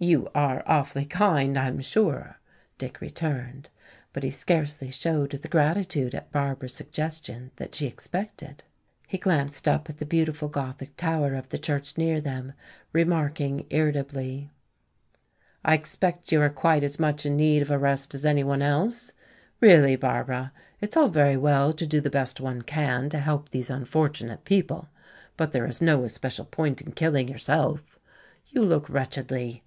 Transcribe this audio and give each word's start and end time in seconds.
"You 0.00 0.28
are 0.32 0.62
awfully 0.64 1.04
kind, 1.06 1.58
I 1.58 1.66
am 1.66 1.80
sure," 1.80 2.36
Dick 2.78 3.00
returned. 3.00 3.68
But 4.12 4.22
he 4.22 4.30
scarcely 4.30 4.92
showed 4.92 5.30
the 5.32 5.48
gratitude 5.48 6.14
at 6.14 6.30
Barbara's 6.30 6.72
suggestion 6.72 7.50
that 7.56 7.74
she 7.74 7.88
expected. 7.88 8.62
He 9.08 9.18
glanced 9.18 9.66
up 9.66 9.90
at 9.90 9.96
the 9.96 10.06
beautiful 10.06 10.48
Gothic 10.48 10.96
tower 10.96 11.34
of 11.34 11.48
the 11.48 11.58
church 11.58 11.98
near 11.98 12.20
them, 12.20 12.52
remarking 12.92 13.66
irritably, 13.70 14.50
"I 15.64 15.74
expect 15.74 16.30
you 16.30 16.40
are 16.42 16.48
quite 16.48 16.84
as 16.84 17.00
much 17.00 17.26
in 17.26 17.34
need 17.36 17.60
of 17.60 17.72
a 17.72 17.76
rest 17.76 18.14
as 18.14 18.24
any 18.24 18.44
one 18.44 18.62
else. 18.62 19.10
Really, 19.60 19.96
Barbara, 19.96 20.52
it 20.80 20.90
is 20.90 20.96
all 20.96 21.08
very 21.08 21.36
well 21.36 21.72
to 21.72 21.86
do 21.88 22.00
the 22.00 22.08
best 22.08 22.40
one 22.40 22.62
can 22.62 23.08
to 23.10 23.18
help 23.18 23.48
these 23.48 23.68
unfortunate 23.68 24.44
people, 24.44 24.90
but 25.36 25.50
there 25.50 25.66
is 25.66 25.82
no 25.82 26.04
especial 26.04 26.44
point 26.44 26.80
in 26.80 26.92
killing 26.92 27.26
yourself. 27.28 27.98
You 28.46 28.64
look 28.64 28.88
wretchedly. 28.88 29.64